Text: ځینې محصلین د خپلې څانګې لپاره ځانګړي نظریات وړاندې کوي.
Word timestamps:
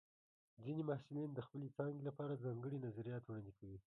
ځینې 0.63 0.81
محصلین 0.89 1.29
د 1.33 1.39
خپلې 1.47 1.67
څانګې 1.77 2.01
لپاره 2.09 2.41
ځانګړي 2.43 2.77
نظریات 2.85 3.23
وړاندې 3.25 3.51
کوي. 3.59 3.77